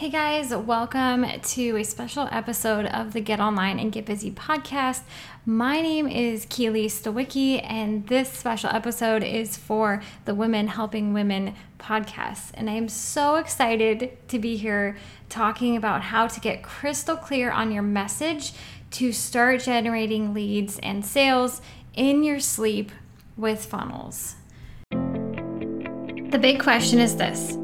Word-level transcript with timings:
Hey 0.00 0.08
guys, 0.08 0.48
welcome 0.56 1.26
to 1.28 1.76
a 1.76 1.84
special 1.84 2.26
episode 2.32 2.86
of 2.86 3.12
the 3.12 3.20
Get 3.20 3.38
Online 3.38 3.78
and 3.78 3.92
Get 3.92 4.06
Busy 4.06 4.30
podcast. 4.30 5.02
My 5.44 5.82
name 5.82 6.08
is 6.08 6.46
Keely 6.48 6.86
Stowicki, 6.86 7.62
and 7.62 8.06
this 8.06 8.32
special 8.32 8.70
episode 8.70 9.22
is 9.22 9.58
for 9.58 10.02
the 10.24 10.34
Women 10.34 10.68
Helping 10.68 11.12
Women 11.12 11.54
podcast. 11.78 12.52
And 12.54 12.70
I 12.70 12.72
am 12.72 12.88
so 12.88 13.36
excited 13.36 14.16
to 14.28 14.38
be 14.38 14.56
here 14.56 14.96
talking 15.28 15.76
about 15.76 16.00
how 16.00 16.26
to 16.28 16.40
get 16.40 16.62
crystal 16.62 17.16
clear 17.16 17.50
on 17.50 17.70
your 17.70 17.82
message 17.82 18.54
to 18.92 19.12
start 19.12 19.60
generating 19.60 20.32
leads 20.32 20.78
and 20.78 21.04
sales 21.04 21.60
in 21.92 22.24
your 22.24 22.40
sleep 22.40 22.90
with 23.36 23.66
funnels. 23.66 24.36
The 24.90 26.38
big 26.40 26.58
question 26.58 27.00
is 27.00 27.16
this 27.16 27.59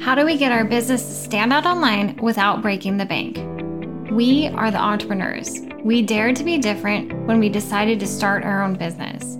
how 0.00 0.14
do 0.14 0.24
we 0.24 0.36
get 0.36 0.52
our 0.52 0.64
business 0.64 1.02
to 1.02 1.12
stand 1.12 1.52
out 1.52 1.66
online 1.66 2.16
without 2.16 2.62
breaking 2.62 2.96
the 2.96 3.04
bank? 3.04 3.36
We 4.12 4.46
are 4.48 4.70
the 4.70 4.78
entrepreneurs. 4.78 5.60
We 5.82 6.02
dared 6.02 6.36
to 6.36 6.44
be 6.44 6.58
different 6.58 7.12
when 7.26 7.40
we 7.40 7.48
decided 7.48 7.98
to 8.00 8.06
start 8.06 8.44
our 8.44 8.62
own 8.62 8.74
business. 8.74 9.38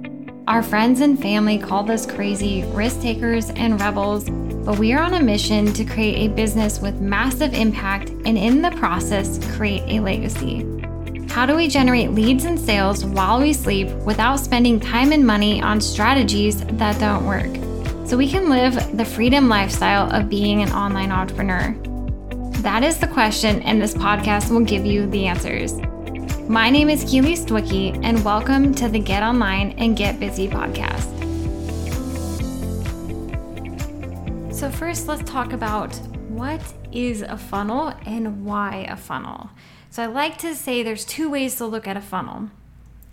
Our 0.49 0.63
friends 0.63 1.01
and 1.01 1.21
family 1.21 1.59
called 1.59 1.91
us 1.91 2.07
crazy, 2.07 2.65
risk 2.73 3.01
takers, 3.01 3.51
and 3.51 3.81
rebels, 3.81 4.29
but 4.29 4.79
we 4.79 4.93
are 4.95 5.03
on 5.03 5.15
a 5.15 5.23
mission 5.23 5.73
to 5.75 5.85
create 5.85 6.29
a 6.29 6.35
business 6.35 6.81
with 6.81 7.01
massive 7.01 7.55
impact 7.55 8.11
and, 8.11 8.37
in 8.37 8.61
the 8.61 8.71
process, 8.73 9.39
create 9.57 9.83
a 9.87 10.01
legacy. 10.01 10.67
How 11.29 11.47
do 11.47 11.55
we 11.55 11.69
generate 11.69 12.13
leads 12.13 12.45
and 12.45 12.59
sales 12.59 13.05
while 13.05 13.41
we 13.41 13.53
sleep 13.53 13.89
without 14.05 14.41
spending 14.41 14.81
time 14.81 15.13
and 15.13 15.27
money 15.27 15.63
on 15.63 15.81
strategies 15.81 16.65
that 16.65 16.99
don't 16.99 17.27
work? 17.27 17.68
So 18.09 18.17
we 18.17 18.27
can 18.27 18.49
live 18.49 18.97
the 18.97 19.05
freedom 19.05 19.51
lifestyle 19.51 20.11
of 20.15 20.31
being 20.31 20.63
an 20.63 20.73
online 20.73 21.13
entrepreneur? 21.13 21.77
That 22.63 22.83
is 22.83 22.97
the 22.97 23.07
question, 23.07 23.61
and 23.61 23.83
this 23.83 23.93
podcast 23.93 24.51
will 24.51 24.65
give 24.65 24.87
you 24.87 25.07
the 25.07 25.27
answers. 25.27 25.75
My 26.49 26.71
name 26.71 26.89
is 26.89 27.05
Keely 27.05 27.35
Stwicky, 27.35 28.03
and 28.03 28.25
welcome 28.25 28.75
to 28.77 28.89
the 28.89 28.99
Get 28.99 29.23
Online 29.23 29.73
and 29.73 29.95
Get 29.95 30.19
Busy 30.19 30.49
podcast. 30.49 31.05
So, 34.55 34.71
first, 34.71 35.07
let's 35.07 35.31
talk 35.31 35.53
about 35.53 35.95
what 36.31 36.63
is 36.91 37.21
a 37.21 37.37
funnel 37.37 37.93
and 38.07 38.43
why 38.43 38.87
a 38.89 38.97
funnel. 38.97 39.51
So, 39.91 40.03
I 40.03 40.07
like 40.07 40.39
to 40.39 40.55
say 40.55 40.83
there's 40.83 41.05
two 41.05 41.29
ways 41.29 41.57
to 41.57 41.67
look 41.67 41.87
at 41.87 41.99
a 41.99 42.01
funnel 42.01 42.49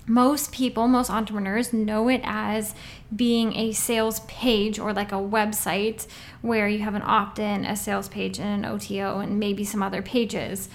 most 0.08 0.52
people, 0.52 0.88
most 0.88 1.10
entrepreneurs 1.10 1.74
know 1.74 2.10
it 2.10 2.22
as 2.24 2.76
being 3.16 3.56
a 3.56 3.72
sales 3.72 4.20
page 4.22 4.78
or 4.78 4.94
like 4.94 5.12
a 5.12 5.16
website 5.16 6.06
where 6.42 6.68
you 6.68 6.80
have 6.80 6.96
an 6.96 7.02
opt 7.04 7.40
in, 7.40 7.66
a 7.66 7.76
sales 7.76 8.08
page, 8.08 8.40
and 8.40 8.66
an 8.66 8.72
OTO, 8.72 9.20
and 9.20 9.40
maybe 9.40 9.64
some 9.64 9.82
other 9.82 10.02
pages. 10.02 10.70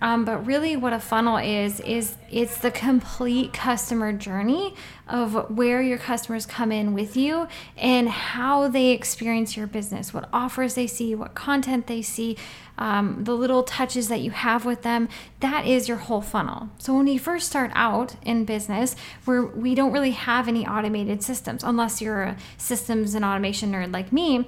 Um, 0.00 0.24
but 0.24 0.46
really, 0.46 0.76
what 0.76 0.92
a 0.92 1.00
funnel 1.00 1.36
is, 1.38 1.80
is 1.80 2.16
it's 2.30 2.58
the 2.58 2.70
complete 2.70 3.52
customer 3.52 4.12
journey 4.12 4.74
of 5.08 5.50
where 5.50 5.82
your 5.82 5.98
customers 5.98 6.46
come 6.46 6.70
in 6.70 6.94
with 6.94 7.16
you 7.16 7.48
and 7.76 8.08
how 8.08 8.68
they 8.68 8.90
experience 8.90 9.56
your 9.56 9.66
business, 9.66 10.14
what 10.14 10.28
offers 10.32 10.74
they 10.74 10.86
see, 10.86 11.14
what 11.14 11.34
content 11.34 11.86
they 11.86 12.02
see, 12.02 12.36
um, 12.76 13.24
the 13.24 13.34
little 13.34 13.62
touches 13.64 14.08
that 14.08 14.20
you 14.20 14.30
have 14.30 14.64
with 14.64 14.82
them. 14.82 15.08
That 15.40 15.66
is 15.66 15.88
your 15.88 15.96
whole 15.96 16.20
funnel. 16.20 16.68
So, 16.78 16.96
when 16.96 17.06
you 17.06 17.18
first 17.18 17.48
start 17.48 17.72
out 17.74 18.14
in 18.22 18.44
business, 18.44 18.94
where 19.24 19.44
we 19.44 19.74
don't 19.74 19.92
really 19.92 20.12
have 20.12 20.46
any 20.46 20.66
automated 20.66 21.22
systems, 21.22 21.64
unless 21.64 22.00
you're 22.00 22.22
a 22.22 22.36
systems 22.56 23.14
and 23.14 23.24
automation 23.24 23.72
nerd 23.72 23.92
like 23.92 24.12
me 24.12 24.46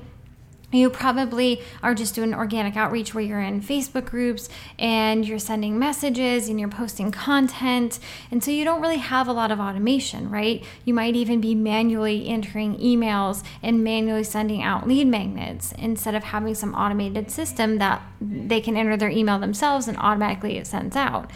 you 0.72 0.88
probably 0.90 1.62
are 1.82 1.94
just 1.94 2.14
doing 2.14 2.34
organic 2.34 2.76
outreach 2.76 3.14
where 3.14 3.24
you're 3.24 3.40
in 3.40 3.60
Facebook 3.60 4.06
groups 4.06 4.48
and 4.78 5.26
you're 5.26 5.38
sending 5.38 5.78
messages 5.78 6.48
and 6.48 6.60
you're 6.60 6.68
posting 6.68 7.10
content. 7.10 7.98
And 8.30 8.42
so 8.42 8.50
you 8.50 8.64
don't 8.64 8.80
really 8.80 8.98
have 8.98 9.26
a 9.26 9.32
lot 9.32 9.50
of 9.50 9.58
automation, 9.58 10.30
right? 10.30 10.64
You 10.84 10.94
might 10.94 11.16
even 11.16 11.40
be 11.40 11.54
manually 11.54 12.28
entering 12.28 12.78
emails 12.78 13.44
and 13.62 13.82
manually 13.82 14.24
sending 14.24 14.62
out 14.62 14.86
lead 14.86 15.08
magnets 15.08 15.72
instead 15.72 16.14
of 16.14 16.24
having 16.24 16.54
some 16.54 16.74
automated 16.74 17.30
system 17.30 17.78
that 17.78 18.02
they 18.20 18.60
can 18.60 18.76
enter 18.76 18.96
their 18.96 19.10
email 19.10 19.38
themselves 19.38 19.88
and 19.88 19.96
automatically 19.98 20.56
it 20.56 20.66
sends 20.66 20.94
out. 20.94 21.30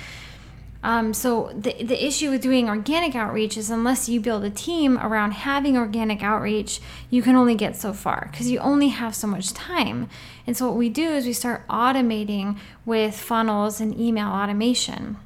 Um, 0.85 1.15
so 1.15 1.51
the, 1.55 1.83
the 1.83 2.07
issue 2.07 2.31
with 2.31 2.43
doing 2.43 2.69
organic 2.69 3.15
outreach 3.15 3.57
is 3.57 3.71
unless 3.71 4.07
you 4.07 4.21
build 4.21 4.45
a 4.45 4.51
team 4.51 4.99
around 4.99 5.31
having 5.31 5.79
organic 5.79 6.23
outreach, 6.23 6.79
you 7.09 7.23
can 7.23 7.37
only 7.37 7.55
get 7.55 7.75
so 7.75 7.95
far 7.95 8.29
because 8.31 8.51
you 8.51 8.59
only 8.59 8.89
have 8.89 9.15
so 9.15 9.27
much 9.27 9.55
time. 9.55 10.11
And 10.47 10.55
so 10.55 10.67
what 10.67 10.77
we 10.77 10.91
do 10.91 11.09
is 11.09 11.25
we 11.25 11.33
start 11.33 11.67
automating 11.69 12.59
with 12.85 13.19
funnels 13.19 13.81
and 13.81 13.99
email 13.99 14.29
automation. 14.29 15.17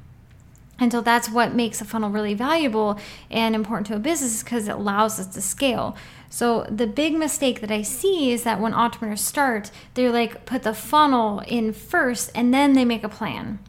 And 0.79 0.93
so 0.93 1.01
that's 1.01 1.29
what 1.29 1.53
makes 1.53 1.81
a 1.81 1.85
funnel 1.85 2.09
really 2.09 2.35
valuable 2.35 2.97
and 3.29 3.53
important 3.53 3.87
to 3.87 3.95
a 3.97 3.99
business 3.99 4.41
because 4.41 4.69
it 4.69 4.75
allows 4.75 5.19
us 5.19 5.27
to 5.27 5.41
scale. 5.41 5.97
So 6.29 6.65
the 6.69 6.87
big 6.87 7.15
mistake 7.15 7.59
that 7.59 7.71
I 7.71 7.81
see 7.81 8.31
is 8.31 8.43
that 8.43 8.61
when 8.61 8.73
entrepreneurs 8.73 9.19
start, 9.19 9.71
they're 9.93 10.09
like 10.09 10.45
put 10.45 10.63
the 10.63 10.73
funnel 10.73 11.41
in 11.47 11.73
first 11.73 12.31
and 12.33 12.53
then 12.53 12.73
they 12.73 12.85
make 12.85 13.03
a 13.03 13.09
plan. 13.09 13.59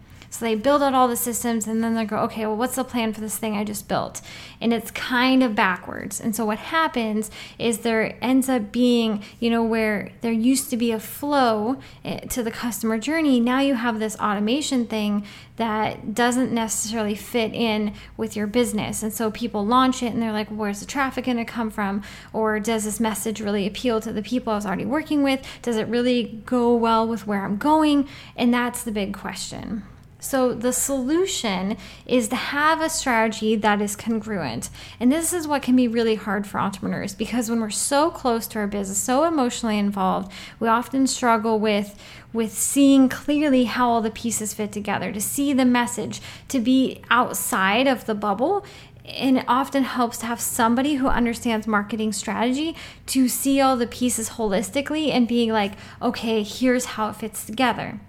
So 0.41 0.47
they 0.47 0.55
build 0.55 0.83
out 0.83 0.95
all 0.95 1.07
the 1.07 1.17
systems 1.17 1.67
and 1.67 1.85
then 1.85 1.95
they 1.95 2.07
go, 2.07 2.17
okay, 2.21 2.47
well, 2.47 2.57
what's 2.57 2.77
the 2.77 2.83
plan 2.83 3.13
for 3.13 3.21
this 3.21 3.37
thing 3.37 3.59
I 3.59 3.63
just 3.63 3.89
built? 3.89 4.23
And 4.59 4.73
it's 4.73 4.91
kind 4.91 5.43
of 5.43 5.55
backwards. 5.55 6.19
And 6.19 6.35
so 6.35 6.47
what 6.47 6.57
happens 6.57 7.31
is 7.59 7.81
there 7.81 8.17
ends 8.23 8.49
up 8.49 8.73
being, 8.73 9.23
you 9.39 9.51
know, 9.51 9.63
where 9.63 10.13
there 10.23 10.33
used 10.33 10.71
to 10.71 10.79
be 10.79 10.93
a 10.93 10.99
flow 10.99 11.79
eh, 12.07 12.21
to 12.21 12.43
the 12.43 12.51
customer 12.51 12.97
journey. 12.97 13.39
Now 13.39 13.61
you 13.61 13.75
have 13.75 13.99
this 13.99 14.17
automation 14.17 14.87
thing 14.87 15.27
that 15.57 16.15
doesn't 16.15 16.53
necessarily 16.53 17.15
fit 17.15 17.53
in 17.53 17.93
with 18.17 18.35
your 18.35 18.47
business. 18.47 19.03
And 19.03 19.13
so 19.13 19.31
people 19.31 19.67
launch 19.67 20.03
it 20.03 20.15
and 20.15 20.23
they're 20.23 20.33
like, 20.33 20.49
where's 20.49 20.81
the 20.81 20.87
traffic 20.87 21.27
going 21.27 21.37
to 21.37 21.45
come 21.45 21.71
from? 21.71 22.03
Or 22.33 22.59
does 22.59 22.85
this 22.85 22.99
message 22.99 23.43
really 23.43 23.67
appeal 23.67 24.01
to 24.01 24.11
the 24.11 24.23
people 24.23 24.55
I 24.55 24.57
was 24.57 24.65
already 24.65 24.87
working 24.87 25.23
with? 25.23 25.47
Does 25.61 25.77
it 25.77 25.87
really 25.89 26.43
go 26.47 26.75
well 26.75 27.07
with 27.07 27.27
where 27.27 27.45
I'm 27.45 27.59
going? 27.59 28.09
And 28.37 28.55
that's 28.55 28.83
the 28.83 28.91
big 28.91 29.13
question. 29.13 29.85
So, 30.21 30.55
the 30.55 30.73
solution 30.73 31.77
is 32.07 32.29
to 32.29 32.37
have 32.37 32.81
a 32.81 32.91
strategy 32.91 33.57
that 33.57 33.81
is 33.81 33.97
congruent. 33.97 34.71
And 34.99 35.11
this 35.11 35.33
is 35.33 35.49
what 35.49 35.63
can 35.63 35.77
be 35.77 35.89
really 35.89 36.15
hard 36.15 36.47
for 36.47 36.59
entrepreneurs 36.61 37.15
because 37.15 37.49
when 37.49 37.61
we're 37.61 37.71
so 37.71 38.11
close 38.11 38.47
to 38.49 38.59
our 38.59 38.67
business, 38.67 38.99
so 38.99 39.25
emotionally 39.25 39.79
involved, 39.79 40.31
we 40.59 40.69
often 40.69 41.07
struggle 41.07 41.59
with 41.59 42.01
with 42.33 42.53
seeing 42.53 43.09
clearly 43.09 43.65
how 43.65 43.89
all 43.89 44.01
the 44.01 44.11
pieces 44.11 44.55
fit 44.55 44.71
together, 44.71 45.11
to 45.11 45.21
see 45.21 45.53
the 45.53 45.65
message, 45.65 46.21
to 46.47 46.61
be 46.61 47.03
outside 47.11 47.89
of 47.89 48.07
the 48.07 48.15
bubble 48.15 48.65
and 49.07 49.39
it 49.39 49.45
often 49.49 49.83
helps 49.83 50.19
to 50.19 50.27
have 50.27 50.41
somebody 50.41 50.95
who 50.95 51.09
understands 51.09 51.67
marketing 51.67 52.13
strategy 52.13 52.77
to 53.07 53.29
see 53.29 53.61
all 53.61 53.77
the 53.77 53.87
pieces 53.87 54.31
holistically 54.31 55.11
and 55.11 55.27
being 55.27 55.51
like, 55.51 55.73
okay, 56.01 56.43
here's 56.43 56.85
how 56.85 57.09
it 57.09 57.17
fits 57.17 57.45
together. 57.45 58.01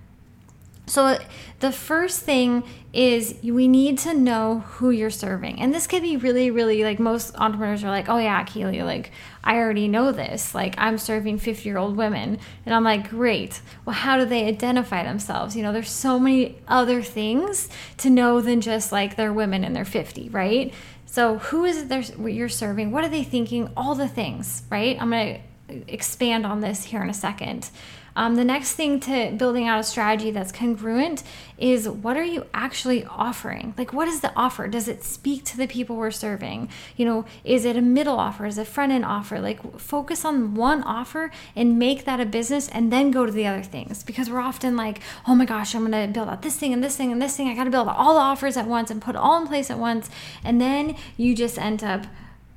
So, 0.91 1.17
the 1.61 1.71
first 1.71 2.19
thing 2.19 2.65
is 2.91 3.35
we 3.41 3.69
need 3.69 3.97
to 3.99 4.13
know 4.13 4.59
who 4.59 4.89
you're 4.89 5.09
serving. 5.09 5.61
And 5.61 5.73
this 5.73 5.87
could 5.87 6.01
be 6.01 6.17
really, 6.17 6.51
really 6.51 6.83
like 6.83 6.99
most 6.99 7.33
entrepreneurs 7.37 7.81
are 7.85 7.89
like, 7.89 8.09
oh, 8.09 8.17
yeah, 8.17 8.43
Keely, 8.43 8.83
like 8.83 9.11
I 9.41 9.55
already 9.59 9.87
know 9.87 10.11
this. 10.11 10.53
Like 10.53 10.75
I'm 10.77 10.97
serving 10.97 11.37
50 11.37 11.63
year 11.63 11.77
old 11.77 11.95
women. 11.95 12.39
And 12.65 12.75
I'm 12.75 12.83
like, 12.83 13.09
great. 13.09 13.61
Well, 13.85 13.95
how 13.95 14.17
do 14.17 14.25
they 14.25 14.47
identify 14.47 15.01
themselves? 15.05 15.55
You 15.55 15.63
know, 15.63 15.71
there's 15.71 15.89
so 15.89 16.19
many 16.19 16.57
other 16.67 17.01
things 17.01 17.69
to 17.99 18.09
know 18.09 18.41
than 18.41 18.59
just 18.59 18.91
like 18.91 19.15
they're 19.15 19.31
women 19.31 19.63
and 19.63 19.73
they're 19.73 19.85
50, 19.85 20.27
right? 20.27 20.73
So, 21.05 21.37
who 21.37 21.63
is 21.63 21.89
it 21.89 22.19
you're 22.19 22.49
serving? 22.49 22.91
What 22.91 23.05
are 23.05 23.09
they 23.09 23.23
thinking? 23.23 23.69
All 23.77 23.95
the 23.95 24.09
things, 24.09 24.63
right? 24.69 25.01
I'm 25.01 25.09
going 25.09 25.41
to 25.69 25.93
expand 25.93 26.45
on 26.45 26.59
this 26.59 26.83
here 26.83 27.01
in 27.01 27.09
a 27.09 27.13
second. 27.13 27.69
Um, 28.15 28.35
the 28.35 28.43
next 28.43 28.73
thing 28.73 28.99
to 29.01 29.31
building 29.37 29.67
out 29.67 29.79
a 29.79 29.83
strategy 29.83 30.31
that's 30.31 30.51
congruent 30.51 31.23
is 31.57 31.87
what 31.87 32.17
are 32.17 32.23
you 32.23 32.45
actually 32.53 33.05
offering? 33.05 33.73
Like, 33.77 33.93
what 33.93 34.07
is 34.07 34.21
the 34.21 34.33
offer? 34.35 34.67
Does 34.67 34.87
it 34.87 35.03
speak 35.03 35.45
to 35.45 35.57
the 35.57 35.67
people 35.67 35.95
we're 35.95 36.11
serving? 36.11 36.69
You 36.97 37.05
know, 37.05 37.25
is 37.43 37.65
it 37.65 37.77
a 37.77 37.81
middle 37.81 38.17
offer? 38.17 38.45
Is 38.45 38.57
it 38.57 38.63
a 38.63 38.65
front 38.65 38.91
end 38.91 39.05
offer? 39.05 39.39
Like, 39.39 39.79
focus 39.79 40.25
on 40.25 40.55
one 40.55 40.83
offer 40.83 41.31
and 41.55 41.79
make 41.79 42.05
that 42.05 42.19
a 42.19 42.25
business 42.25 42.67
and 42.69 42.91
then 42.91 43.11
go 43.11 43.25
to 43.25 43.31
the 43.31 43.47
other 43.47 43.63
things 43.63 44.03
because 44.03 44.29
we're 44.29 44.39
often 44.39 44.75
like, 44.75 44.99
oh 45.27 45.35
my 45.35 45.45
gosh, 45.45 45.73
I'm 45.75 45.89
going 45.89 46.07
to 46.07 46.13
build 46.13 46.29
out 46.29 46.41
this 46.41 46.57
thing 46.57 46.73
and 46.73 46.83
this 46.83 46.97
thing 46.97 47.11
and 47.11 47.21
this 47.21 47.37
thing. 47.37 47.47
I 47.47 47.55
got 47.55 47.65
to 47.65 47.69
build 47.69 47.87
all 47.87 48.15
the 48.15 48.19
offers 48.19 48.57
at 48.57 48.67
once 48.67 48.91
and 48.91 49.01
put 49.01 49.15
all 49.15 49.39
in 49.39 49.47
place 49.47 49.69
at 49.69 49.79
once. 49.79 50.09
And 50.43 50.59
then 50.59 50.95
you 51.17 51.35
just 51.35 51.57
end 51.57 51.83
up 51.83 52.07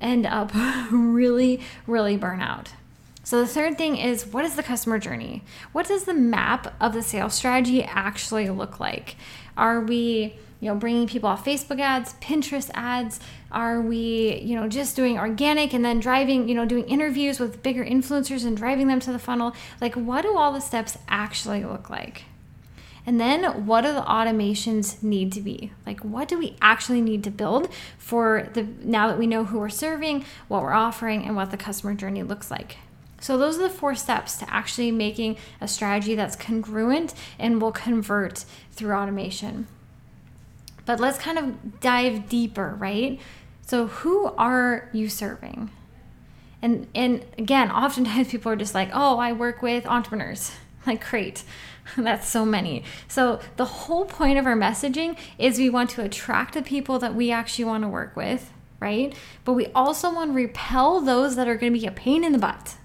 end 0.01 0.25
up 0.25 0.51
really 0.91 1.61
really 1.87 2.17
burn 2.17 2.41
out 2.41 2.73
so 3.25 3.41
the 3.41 3.47
third 3.47 3.77
thing 3.77 3.97
is 3.97 4.25
what 4.27 4.45
is 4.45 4.55
the 4.55 4.63
customer 4.63 4.99
journey? 4.99 5.43
What 5.71 5.87
does 5.87 6.05
the 6.05 6.13
map 6.13 6.75
of 6.79 6.93
the 6.93 7.01
sales 7.01 7.33
strategy 7.33 7.83
actually 7.83 8.49
look 8.49 8.79
like? 8.79 9.15
Are 9.57 9.81
we 9.81 10.35
you 10.61 10.69
know 10.69 10.75
bringing 10.75 11.05
people 11.05 11.27
off 11.27 11.43
facebook 11.43 11.81
ads 11.81 12.13
pinterest 12.15 12.71
ads 12.73 13.19
are 13.51 13.81
we 13.81 14.39
you 14.41 14.55
know 14.55 14.69
just 14.69 14.95
doing 14.95 15.19
organic 15.19 15.73
and 15.73 15.83
then 15.83 15.99
driving 15.99 16.47
you 16.47 16.55
know 16.55 16.65
doing 16.65 16.85
interviews 16.85 17.39
with 17.41 17.61
bigger 17.61 17.83
influencers 17.83 18.45
and 18.45 18.55
driving 18.55 18.87
them 18.87 19.01
to 19.01 19.11
the 19.11 19.19
funnel 19.19 19.53
like 19.81 19.93
what 19.95 20.21
do 20.21 20.35
all 20.35 20.53
the 20.53 20.61
steps 20.61 20.97
actually 21.09 21.63
look 21.63 21.89
like 21.89 22.23
And 23.05 23.19
then 23.19 23.67
what 23.67 23.81
do 23.81 23.93
the 23.93 24.01
automations 24.01 25.03
need 25.03 25.31
to 25.33 25.41
be? 25.41 25.71
Like 25.85 25.99
what 26.01 26.27
do 26.27 26.39
we 26.39 26.55
actually 26.59 27.01
need 27.01 27.23
to 27.25 27.29
build 27.29 27.69
for 27.99 28.49
the 28.53 28.63
now 28.83 29.07
that 29.07 29.19
we 29.19 29.27
know 29.27 29.45
who 29.45 29.59
we're 29.59 29.69
serving, 29.69 30.25
what 30.47 30.63
we're 30.63 30.73
offering 30.73 31.23
and 31.23 31.35
what 31.35 31.51
the 31.51 31.57
customer 31.57 31.93
journey 31.93 32.23
looks 32.23 32.49
like. 32.49 32.77
So 33.25 33.39
those 33.39 33.57
are 33.57 33.63
the 33.63 33.69
four 33.71 33.95
steps 33.95 34.37
to 34.37 34.53
actually 34.53 34.91
making 34.91 35.37
a 35.59 35.67
strategy 35.67 36.13
that's 36.13 36.35
congruent 36.35 37.15
and 37.39 37.59
will 37.59 37.71
convert 37.71 38.45
through 38.71 38.93
automation. 38.93 39.65
But 40.85 40.99
let's 40.99 41.17
kind 41.17 41.39
of 41.39 41.79
dive 41.79 42.29
deeper, 42.29 42.75
right? 42.77 43.19
So 43.65 43.87
who 43.87 44.27
are 44.37 44.91
you 44.93 45.09
serving? 45.09 45.71
And 46.61 46.85
and 46.93 47.25
again, 47.39 47.71
oftentimes 47.71 48.27
people 48.31 48.51
are 48.51 48.55
just 48.55 48.75
like, 48.75 48.91
"Oh, 48.93 49.17
I 49.17 49.31
work 49.33 49.63
with 49.63 49.87
entrepreneurs." 49.87 50.51
Like, 50.85 51.09
great. 51.09 51.43
That's 51.97 52.27
so 52.27 52.45
many. 52.45 52.83
So, 53.07 53.39
the 53.55 53.65
whole 53.65 54.05
point 54.05 54.37
of 54.37 54.45
our 54.45 54.55
messaging 54.55 55.17
is 55.39 55.57
we 55.57 55.67
want 55.67 55.89
to 55.91 56.03
attract 56.03 56.53
the 56.53 56.61
people 56.61 56.99
that 56.99 57.15
we 57.15 57.31
actually 57.31 57.65
want 57.65 57.83
to 57.85 57.87
work 57.87 58.15
with, 58.15 58.53
right? 58.79 59.15
But 59.45 59.53
we 59.53 59.65
also 59.73 60.13
want 60.13 60.29
to 60.29 60.35
repel 60.35 61.01
those 61.01 61.35
that 61.37 61.47
are 61.47 61.55
going 61.55 61.73
to 61.73 61.79
be 61.79 61.87
a 61.87 61.91
pain 61.91 62.23
in 62.23 62.33
the 62.33 62.37
butt 62.37 62.75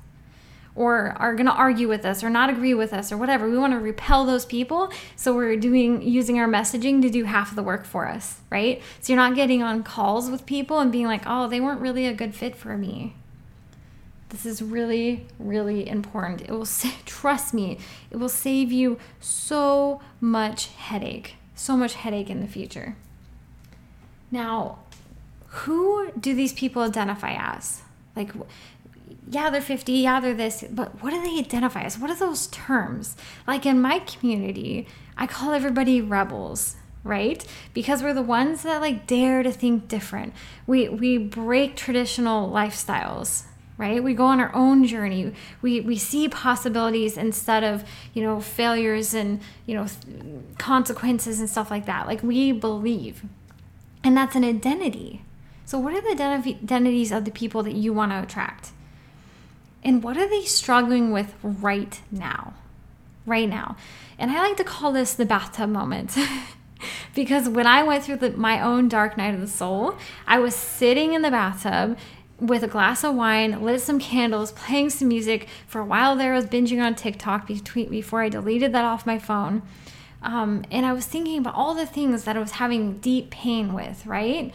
or 0.74 1.14
are 1.18 1.34
going 1.34 1.46
to 1.46 1.52
argue 1.52 1.88
with 1.88 2.04
us 2.04 2.22
or 2.22 2.30
not 2.30 2.50
agree 2.50 2.74
with 2.74 2.92
us 2.92 3.10
or 3.10 3.16
whatever. 3.16 3.48
We 3.48 3.58
want 3.58 3.72
to 3.72 3.78
repel 3.78 4.24
those 4.24 4.44
people. 4.44 4.92
So 5.16 5.34
we're 5.34 5.56
doing 5.56 6.02
using 6.02 6.38
our 6.38 6.48
messaging 6.48 7.02
to 7.02 7.10
do 7.10 7.24
half 7.24 7.50
of 7.50 7.56
the 7.56 7.62
work 7.62 7.84
for 7.84 8.06
us, 8.06 8.40
right? 8.50 8.80
So 9.00 9.12
you're 9.12 9.22
not 9.22 9.34
getting 9.34 9.62
on 9.62 9.82
calls 9.82 10.30
with 10.30 10.46
people 10.46 10.78
and 10.78 10.92
being 10.92 11.06
like, 11.06 11.22
"Oh, 11.26 11.48
they 11.48 11.60
weren't 11.60 11.80
really 11.80 12.06
a 12.06 12.14
good 12.14 12.34
fit 12.34 12.56
for 12.56 12.76
me." 12.76 13.14
This 14.30 14.46
is 14.46 14.62
really, 14.62 15.26
really 15.38 15.88
important. 15.88 16.42
It 16.42 16.50
will 16.50 16.66
trust 17.04 17.52
me, 17.52 17.78
it 18.10 18.16
will 18.16 18.28
save 18.28 18.72
you 18.72 18.98
so 19.18 20.00
much 20.20 20.68
headache, 20.68 21.34
so 21.54 21.76
much 21.76 21.94
headache 21.94 22.30
in 22.30 22.40
the 22.40 22.46
future. 22.46 22.96
Now, 24.30 24.78
who 25.46 26.12
do 26.12 26.34
these 26.34 26.52
people 26.52 26.82
identify 26.82 27.32
as? 27.32 27.82
Like, 28.14 28.32
yeah, 29.30 29.48
they're 29.48 29.62
50, 29.62 29.92
yeah, 29.92 30.20
they're 30.20 30.34
this, 30.34 30.64
but 30.70 31.02
what 31.02 31.10
do 31.10 31.22
they 31.22 31.38
identify 31.38 31.82
as? 31.82 31.98
What 31.98 32.10
are 32.10 32.16
those 32.16 32.48
terms? 32.48 33.16
Like 33.46 33.64
in 33.64 33.80
my 33.80 34.00
community, 34.00 34.86
I 35.16 35.26
call 35.26 35.52
everybody 35.52 36.00
rebels 36.00 36.76
right? 37.02 37.46
Because 37.72 38.02
we're 38.02 38.12
the 38.12 38.20
ones 38.20 38.62
that 38.62 38.82
like 38.82 39.06
dare 39.06 39.42
to 39.42 39.50
think 39.50 39.88
different. 39.88 40.34
We 40.66 40.90
we 40.90 41.16
break 41.16 41.74
traditional 41.74 42.50
lifestyles 42.50 43.44
right? 43.80 44.04
We 44.04 44.12
go 44.12 44.26
on 44.26 44.40
our 44.40 44.54
own 44.54 44.84
journey. 44.84 45.32
We 45.62 45.80
we 45.80 45.96
see 45.96 46.28
possibilities 46.28 47.16
instead 47.16 47.64
of 47.64 47.82
you 48.12 48.22
know 48.22 48.38
failures 48.38 49.14
and 49.14 49.40
you 49.64 49.74
know 49.74 49.86
consequences 50.58 51.40
and 51.40 51.48
stuff 51.48 51.70
like 51.70 51.86
that. 51.86 52.06
Like 52.06 52.22
we 52.22 52.52
believe. 52.52 53.24
And 54.04 54.16
that's 54.16 54.36
an 54.36 54.44
identity. 54.44 55.24
So 55.64 55.78
what 55.78 55.94
are 55.94 56.00
the 56.02 56.22
identities 56.62 57.10
of 57.10 57.24
the 57.24 57.30
people 57.30 57.62
that 57.62 57.74
you 57.74 57.92
want 57.92 58.12
to 58.12 58.22
attract 58.22 58.72
and 59.82 60.02
what 60.02 60.16
are 60.16 60.28
they 60.28 60.44
struggling 60.44 61.10
with 61.10 61.34
right 61.42 62.00
now 62.10 62.54
right 63.26 63.48
now 63.48 63.76
and 64.18 64.30
i 64.30 64.40
like 64.40 64.56
to 64.56 64.64
call 64.64 64.92
this 64.92 65.14
the 65.14 65.26
bathtub 65.26 65.70
moment 65.70 66.16
because 67.14 67.48
when 67.48 67.66
i 67.66 67.82
went 67.82 68.04
through 68.04 68.16
the, 68.16 68.30
my 68.32 68.60
own 68.60 68.88
dark 68.88 69.16
night 69.16 69.34
of 69.34 69.40
the 69.40 69.46
soul 69.46 69.96
i 70.26 70.38
was 70.38 70.54
sitting 70.54 71.12
in 71.12 71.22
the 71.22 71.30
bathtub 71.30 71.96
with 72.40 72.62
a 72.62 72.68
glass 72.68 73.04
of 73.04 73.14
wine, 73.14 73.62
lit 73.62 73.80
some 73.80 74.00
candles, 74.00 74.52
playing 74.52 74.90
some 74.90 75.08
music. 75.08 75.46
For 75.66 75.80
a 75.80 75.84
while 75.84 76.16
there, 76.16 76.32
I 76.32 76.36
was 76.36 76.46
binging 76.46 76.82
on 76.82 76.94
TikTok 76.94 77.46
between, 77.46 77.90
before 77.90 78.22
I 78.22 78.28
deleted 78.28 78.72
that 78.72 78.84
off 78.84 79.06
my 79.06 79.18
phone. 79.18 79.62
Um, 80.22 80.64
and 80.70 80.84
I 80.84 80.92
was 80.92 81.06
thinking 81.06 81.38
about 81.38 81.54
all 81.54 81.74
the 81.74 81.86
things 81.86 82.24
that 82.24 82.36
I 82.36 82.40
was 82.40 82.52
having 82.52 82.98
deep 82.98 83.30
pain 83.30 83.72
with, 83.72 84.04
right? 84.06 84.52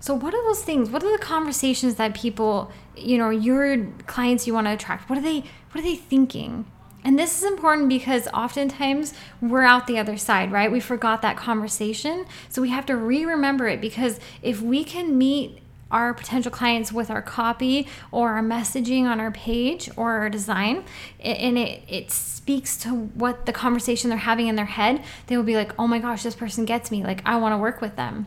So, 0.00 0.14
what 0.14 0.34
are 0.34 0.42
those 0.44 0.62
things? 0.62 0.90
What 0.90 1.02
are 1.02 1.10
the 1.10 1.22
conversations 1.22 1.96
that 1.96 2.14
people, 2.14 2.70
you 2.96 3.18
know, 3.18 3.30
your 3.30 3.86
clients 4.06 4.46
you 4.46 4.54
want 4.54 4.66
to 4.66 4.72
attract? 4.72 5.08
What 5.08 5.18
are 5.18 5.22
they? 5.22 5.44
What 5.72 5.80
are 5.80 5.82
they 5.82 5.96
thinking? 5.96 6.66
And 7.04 7.16
this 7.16 7.38
is 7.38 7.44
important 7.44 7.88
because 7.88 8.26
oftentimes 8.34 9.14
we're 9.40 9.62
out 9.62 9.86
the 9.86 9.96
other 9.96 10.16
side, 10.16 10.50
right? 10.50 10.70
We 10.70 10.80
forgot 10.80 11.22
that 11.22 11.36
conversation. 11.36 12.26
So 12.48 12.60
we 12.60 12.70
have 12.70 12.84
to 12.86 12.96
re 12.96 13.24
remember 13.24 13.68
it 13.68 13.80
because 13.80 14.18
if 14.42 14.60
we 14.60 14.82
can 14.82 15.16
meet 15.16 15.60
our 15.90 16.12
potential 16.12 16.50
clients 16.50 16.92
with 16.92 17.10
our 17.10 17.22
copy 17.22 17.86
or 18.10 18.30
our 18.30 18.42
messaging 18.42 19.04
on 19.04 19.20
our 19.20 19.30
page 19.30 19.88
or 19.96 20.12
our 20.14 20.28
design 20.28 20.84
and 21.20 21.56
it, 21.56 21.82
it 21.88 22.10
speaks 22.10 22.76
to 22.76 22.90
what 22.90 23.46
the 23.46 23.52
conversation 23.52 24.10
they're 24.10 24.18
having 24.18 24.48
in 24.48 24.56
their 24.56 24.64
head 24.64 25.00
they 25.28 25.36
will 25.36 25.44
be 25.44 25.54
like 25.54 25.72
oh 25.78 25.86
my 25.86 26.00
gosh 26.00 26.24
this 26.24 26.34
person 26.34 26.64
gets 26.64 26.90
me 26.90 27.04
like 27.04 27.22
i 27.24 27.36
want 27.36 27.52
to 27.52 27.56
work 27.56 27.80
with 27.80 27.94
them 27.94 28.26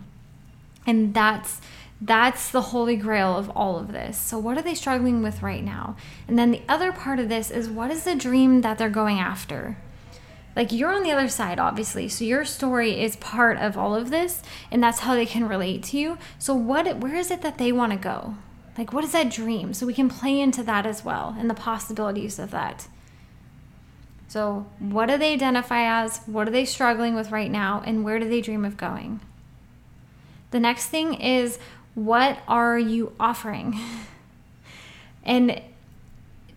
and 0.89 1.13
that's 1.13 1.61
that's 2.01 2.49
the 2.49 2.61
holy 2.61 2.95
grail 2.95 3.35
of 3.37 3.49
all 3.49 3.77
of 3.77 3.91
this. 3.91 4.17
So 4.17 4.39
what 4.39 4.57
are 4.57 4.61
they 4.61 4.73
struggling 4.73 5.21
with 5.21 5.43
right 5.43 5.63
now? 5.63 5.97
And 6.29 6.39
then 6.39 6.51
the 6.51 6.61
other 6.67 6.93
part 6.93 7.19
of 7.19 7.27
this 7.27 7.51
is 7.51 7.69
what 7.69 7.91
is 7.91 8.05
the 8.05 8.15
dream 8.15 8.61
that 8.61 8.77
they're 8.77 8.89
going 8.89 9.19
after? 9.19 9.77
Like 10.55 10.71
you're 10.71 10.93
on 10.93 11.03
the 11.03 11.11
other 11.11 11.27
side 11.27 11.59
obviously. 11.59 12.07
So 12.07 12.23
your 12.23 12.45
story 12.45 13.01
is 13.01 13.17
part 13.17 13.57
of 13.57 13.77
all 13.77 13.95
of 13.95 14.11
this 14.11 14.41
and 14.71 14.81
that's 14.81 14.99
how 14.99 15.13
they 15.13 15.25
can 15.25 15.47
relate 15.47 15.83
to 15.83 15.97
you. 15.97 16.17
So 16.39 16.53
what 16.55 16.97
where 16.97 17.15
is 17.15 17.31
it 17.31 17.41
that 17.41 17.57
they 17.57 17.71
want 17.71 17.91
to 17.91 17.97
go? 17.97 18.35
Like 18.77 18.93
what 18.93 19.03
is 19.03 19.11
that 19.11 19.29
dream? 19.29 19.73
So 19.73 19.85
we 19.85 19.93
can 19.93 20.09
play 20.09 20.39
into 20.39 20.63
that 20.63 20.85
as 20.85 21.03
well 21.03 21.35
and 21.37 21.49
the 21.49 21.53
possibilities 21.53 22.39
of 22.39 22.49
that. 22.51 22.87
So 24.29 24.67
what 24.79 25.09
do 25.09 25.17
they 25.17 25.33
identify 25.33 25.81
as? 26.01 26.21
What 26.27 26.47
are 26.47 26.51
they 26.51 26.65
struggling 26.65 27.13
with 27.13 27.31
right 27.31 27.51
now? 27.51 27.83
And 27.85 28.05
where 28.05 28.19
do 28.19 28.29
they 28.29 28.41
dream 28.41 28.63
of 28.63 28.77
going 28.77 29.19
the 30.51 30.59
next 30.59 30.87
thing 30.87 31.15
is 31.15 31.59
what 31.95 32.39
are 32.47 32.77
you 32.77 33.13
offering? 33.19 33.79
And 35.21 35.61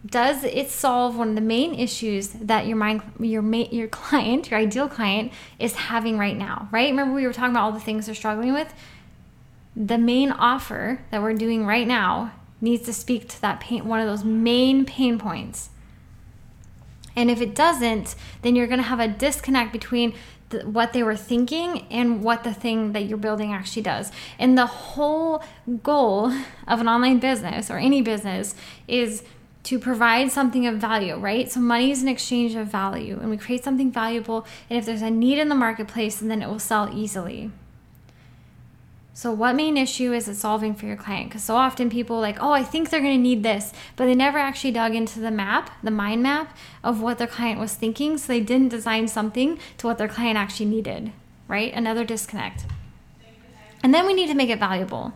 does 0.05 0.45
it 0.45 0.71
solve 0.71 1.17
one 1.17 1.31
of 1.31 1.35
the 1.35 1.41
main 1.41 1.75
issues 1.75 2.29
that 2.31 2.67
your 2.67 2.77
mind 2.77 3.03
your 3.21 3.43
your 3.45 3.89
client 3.89 4.51
your 4.51 4.59
ideal 4.59 4.89
client 4.89 5.33
is 5.59 5.75
having 5.75 6.19
right 6.19 6.37
now 6.37 6.69
right? 6.73 6.91
Remember 6.91 7.15
we 7.15 7.27
were 7.27 7.33
talking 7.33 7.51
about 7.51 7.65
all 7.65 7.73
the 7.73 7.81
things 7.81 8.07
they're 8.07 8.15
struggling 8.15 8.53
with? 8.53 8.73
The 9.77 9.99
main 9.99 10.33
offer 10.33 11.01
that 11.11 11.23
we're 11.23 11.35
doing 11.35 11.67
right 11.67 11.87
now 11.87 12.33
needs 12.61 12.85
to 12.85 12.93
speak 12.93 13.29
to 13.29 13.41
that 13.43 13.61
pain 13.61 13.85
one 13.85 14.01
of 14.01 14.07
those 14.07 14.25
main 14.25 14.85
pain 14.85 15.19
points. 15.19 15.71
And 17.15 17.31
if 17.31 17.41
it 17.41 17.55
doesn't 17.55 18.15
then 18.43 18.57
you're 18.57 18.67
going 18.67 18.81
to 18.81 18.85
have 18.85 19.01
a 19.01 19.09
disconnect 19.09 19.73
between 19.73 20.15
what 20.65 20.93
they 20.93 21.03
were 21.03 21.17
thinking 21.17 21.87
and 21.91 22.23
what 22.23 22.45
the 22.45 22.55
thing 22.55 22.93
that 22.93 23.05
you're 23.05 23.19
building 23.19 23.53
actually 23.53 23.83
does 23.83 24.11
and 24.39 24.57
the 24.57 24.67
whole 24.67 25.43
goal 25.83 26.33
of 26.67 26.81
an 26.81 26.89
online 26.89 27.19
business 27.19 27.71
or 27.71 27.79
any 27.79 28.03
business 28.03 28.55
is 28.89 29.23
to 29.65 29.79
provide 29.79 30.31
something 30.31 30.67
of 30.67 30.77
value, 30.79 31.17
right? 31.17 31.51
So 31.51 31.61
money 31.61 31.91
is 31.93 32.03
an 32.03 32.09
exchange 32.09 32.55
of 32.57 32.67
value, 32.67 33.19
and 33.21 33.31
we 33.31 33.37
create 33.37 33.63
something 33.63 33.93
valuable. 33.93 34.45
And 34.69 34.79
if 34.79 34.85
there's 34.85 35.03
a 35.03 35.11
need 35.11 35.39
in 35.39 35.49
the 35.49 35.55
marketplace, 35.55 36.17
then 36.17 36.43
it 36.43 36.49
will 36.49 36.59
sell 36.59 36.91
easily. 36.93 37.53
So, 39.15 39.31
what 39.31 39.55
main 39.55 39.77
issue 39.77 40.15
is 40.15 40.27
it 40.27 40.37
solving 40.37 40.75
for 40.75 40.87
your 40.87 40.97
client? 40.97 41.29
Because 41.29 41.45
so 41.45 41.57
often 41.57 41.91
people 41.91 42.19
like, 42.19 42.39
oh, 42.41 42.53
I 42.53 42.63
think 42.63 42.89
they're 42.89 43.01
going 43.01 43.17
to 43.17 43.23
need 43.23 43.43
this, 43.43 43.73
but 43.95 44.07
they 44.07 44.15
never 44.15 44.39
actually 44.39 44.71
dug 44.71 44.95
into 44.95 45.21
the 45.21 45.31
map, 45.31 45.71
the 45.83 45.91
mind 45.91 46.23
map 46.23 46.57
of 46.83 47.03
what 47.03 47.19
their 47.19 47.27
client 47.27 47.61
was 47.61 47.75
thinking. 47.75 48.17
So 48.17 48.29
they 48.29 48.41
didn't 48.41 48.71
design 48.71 49.09
something 49.09 49.59
to 49.79 49.87
what 49.87 49.99
their 49.99 50.09
client 50.09 50.39
actually 50.39 50.67
needed, 50.67 51.13
right? 51.47 51.73
Another 51.75 52.05
disconnect. 52.05 52.65
And 53.83 53.93
then 53.93 54.07
we 54.07 54.15
need 54.15 54.29
to 54.29 54.35
make 54.35 54.49
it 54.49 54.59
valuable. 54.59 55.13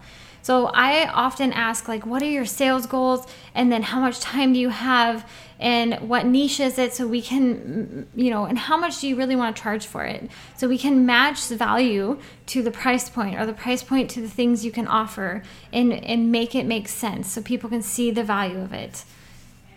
So 0.46 0.66
I 0.66 1.08
often 1.08 1.52
ask, 1.52 1.88
like, 1.88 2.06
what 2.06 2.22
are 2.22 2.30
your 2.30 2.44
sales 2.44 2.86
goals? 2.86 3.26
And 3.52 3.72
then 3.72 3.82
how 3.82 3.98
much 3.98 4.20
time 4.20 4.52
do 4.52 4.60
you 4.60 4.68
have? 4.68 5.28
And 5.58 5.94
what 6.08 6.24
niche 6.24 6.60
is 6.60 6.78
it? 6.78 6.94
So 6.94 7.04
we 7.04 7.20
can, 7.20 7.56
mm, 7.56 8.06
you 8.14 8.30
know, 8.30 8.44
and 8.44 8.56
how 8.56 8.76
much 8.76 9.00
do 9.00 9.08
you 9.08 9.16
really 9.16 9.34
want 9.34 9.56
to 9.56 9.60
charge 9.60 9.86
for 9.86 10.04
it? 10.04 10.30
So 10.56 10.68
we 10.68 10.78
can 10.78 11.04
match 11.04 11.48
the 11.48 11.56
value 11.56 12.20
to 12.46 12.62
the 12.62 12.70
price 12.70 13.10
point 13.10 13.40
or 13.40 13.44
the 13.44 13.52
price 13.52 13.82
point 13.82 14.08
to 14.10 14.20
the 14.20 14.28
things 14.28 14.64
you 14.64 14.70
can 14.70 14.86
offer 14.86 15.42
and, 15.72 15.92
and 15.92 16.30
make 16.30 16.54
it 16.54 16.64
make 16.64 16.86
sense 16.86 17.32
so 17.32 17.42
people 17.42 17.68
can 17.68 17.82
see 17.82 18.12
the 18.12 18.22
value 18.22 18.60
of 18.60 18.72
it. 18.72 19.04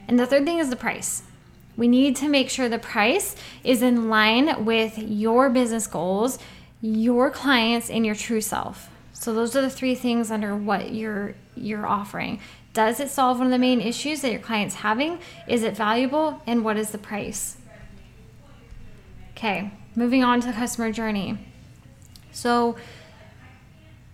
And 0.08 0.20
the 0.20 0.28
third 0.28 0.46
thing 0.46 0.60
is 0.60 0.70
the 0.70 0.76
price. 0.76 1.24
We 1.78 1.88
need 1.88 2.16
to 2.18 2.30
make 2.30 2.52
sure 2.52 2.70
the 2.70 2.78
price 2.78 3.36
is 3.64 3.82
in 3.82 4.08
line 4.08 4.66
with 4.66 5.00
your 5.00 5.50
business 5.50 5.88
goals, 5.88 6.38
your 6.80 7.32
clients, 7.32 7.90
and 7.90 8.06
your 8.06 8.14
true 8.14 8.42
self. 8.42 8.89
So 9.20 9.34
those 9.34 9.54
are 9.54 9.62
the 9.62 9.70
three 9.70 9.96
things 9.96 10.32
under 10.32 10.56
what 10.56 10.94
you're 10.94 11.36
you're 11.54 11.86
offering. 11.86 12.40
Does 12.72 13.02
it 13.02 13.10
solve 13.10 13.40
one 13.40 13.48
of 13.48 13.52
the 13.52 13.58
main 13.58 13.82
issues 13.82 14.22
that 14.22 14.32
your 14.32 14.40
client's 14.40 14.76
having? 14.76 15.20
Is 15.46 15.64
it 15.64 15.76
valuable? 15.76 16.42
And 16.48 16.64
what 16.64 16.78
is 16.78 16.92
the 16.92 16.98
price? 16.98 17.58
Okay, 19.32 19.72
moving 19.94 20.24
on 20.24 20.40
to 20.40 20.48
the 20.48 20.54
customer 20.54 20.94
journey. 20.94 21.38
So 22.32 22.78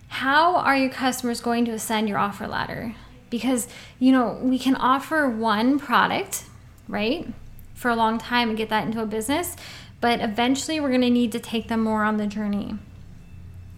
how 0.08 0.56
are 0.56 0.76
your 0.76 0.90
customers 0.90 1.40
going 1.40 1.66
to 1.66 1.70
ascend 1.70 2.08
your 2.08 2.18
offer 2.18 2.48
ladder? 2.48 2.96
Because, 3.30 3.68
you 4.00 4.10
know, 4.10 4.40
we 4.42 4.58
can 4.58 4.74
offer 4.74 5.28
one 5.28 5.78
product, 5.78 6.46
right? 6.88 7.28
For 7.74 7.92
a 7.92 7.96
long 7.96 8.18
time 8.18 8.48
and 8.48 8.58
get 8.58 8.70
that 8.70 8.86
into 8.86 9.00
a 9.00 9.06
business, 9.06 9.54
but 10.00 10.20
eventually 10.20 10.80
we're 10.80 10.88
going 10.88 11.00
to 11.02 11.10
need 11.10 11.30
to 11.32 11.40
take 11.40 11.68
them 11.68 11.80
more 11.80 12.02
on 12.02 12.16
the 12.16 12.26
journey. 12.26 12.78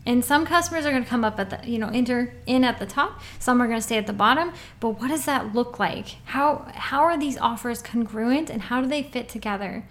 And 0.09 0.25
some 0.25 0.47
customers 0.47 0.87
are 0.87 0.91
going 0.91 1.05
to 1.05 1.09
come 1.09 1.23
up 1.23 1.38
at 1.38 1.50
the, 1.50 1.71
you 1.71 1.79
know, 1.79 1.91
enter 1.93 2.33
in 2.47 2.65
at 2.65 2.79
the 2.79 2.87
top. 2.87 3.21
Some 3.38 3.61
are 3.61 3.67
going 3.67 3.79
to 3.79 3.83
stay 3.83 3.99
at 3.99 4.07
the 4.07 4.15
bottom. 4.15 4.55
But 4.81 4.99
what 4.99 5.09
does 5.09 5.27
that 5.27 5.55
look 5.55 5.79
like? 5.79 6.17
How 6.25 6.67
how 6.75 7.03
are 7.03 7.19
these 7.19 7.37
offers 7.37 7.83
congruent 7.83 8.49
and 8.49 8.62
how 8.62 8.81
do 8.81 8.88
they 8.88 9.03
fit 9.03 9.29
together? 9.29 9.85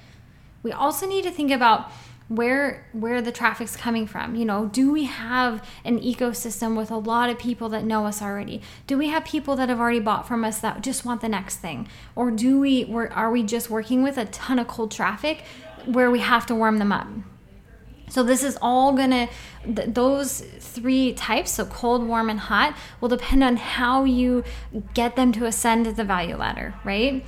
We 0.64 0.72
also 0.72 1.08
need 1.08 1.24
to 1.26 1.30
think 1.30 1.52
about 1.52 1.92
where 2.30 2.88
where 2.94 3.22
the 3.22 3.32
traffic's 3.32 3.78
coming 3.78 4.06
from 4.06 4.36
you 4.36 4.44
know 4.44 4.66
do 4.66 4.92
we 4.92 5.06
have 5.06 5.66
an 5.86 5.98
ecosystem 6.02 6.76
with 6.76 6.92
a 6.92 6.98
lot 6.98 7.30
of 7.30 7.40
people 7.40 7.70
that 7.70 7.86
know 7.86 8.06
us 8.06 8.22
already 8.22 8.62
do 8.86 8.98
we 8.98 9.08
have 9.08 9.24
people 9.24 9.56
that 9.56 9.70
have 9.70 9.80
already 9.80 10.02
bought 10.02 10.28
from 10.28 10.44
us 10.44 10.60
that 10.60 10.82
just 10.82 11.06
want 11.06 11.22
the 11.22 11.30
next 11.30 11.56
thing 11.60 11.88
or 12.18 12.30
do 12.30 12.60
we 12.60 12.84
are 13.12 13.32
we 13.32 13.42
just 13.44 13.70
working 13.70 14.04
with 14.04 14.18
a 14.18 14.26
ton 14.26 14.60
of 14.60 14.68
cold 14.68 14.92
traffic 14.92 15.46
where 15.86 16.12
we 16.12 16.20
have 16.20 16.46
to 16.46 16.54
warm 16.54 16.80
them 16.80 16.92
up 16.92 17.08
so 18.10 18.24
this 18.24 18.44
is 18.44 18.58
all 18.62 18.94
gonna 18.94 19.28
th- 19.64 19.90
those 19.90 20.42
three 20.60 21.14
types 21.14 21.52
so 21.52 21.66
cold 21.66 22.08
warm 22.08 22.30
and 22.30 22.40
hot 22.40 22.76
will 23.02 23.10
depend 23.10 23.44
on 23.44 23.58
how 23.58 24.04
you 24.04 24.44
get 24.94 25.16
them 25.16 25.32
to 25.32 25.46
ascend 25.46 25.86
the 25.86 26.04
value 26.04 26.36
ladder 26.36 26.74
right 26.84 27.26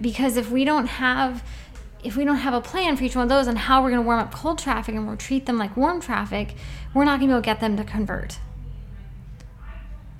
because 0.00 0.36
if 0.36 0.50
we 0.50 0.64
don't 0.64 0.86
have 0.86 1.42
if 2.04 2.16
we 2.16 2.24
don't 2.24 2.36
have 2.36 2.54
a 2.54 2.60
plan 2.60 2.96
for 2.96 3.04
each 3.04 3.16
one 3.16 3.24
of 3.24 3.28
those 3.28 3.46
and 3.46 3.58
how 3.58 3.82
we're 3.82 3.90
to 3.90 4.02
warm 4.02 4.20
up 4.20 4.32
cold 4.32 4.58
traffic 4.58 4.94
and 4.94 5.06
we'll 5.06 5.16
treat 5.16 5.46
them 5.46 5.58
like 5.58 5.76
warm 5.76 6.00
traffic, 6.00 6.54
we're 6.94 7.04
not 7.04 7.20
to 7.20 7.26
be 7.26 7.32
able 7.32 7.40
to 7.40 7.44
get 7.44 7.60
them 7.60 7.76
to 7.76 7.84
convert. 7.84 8.38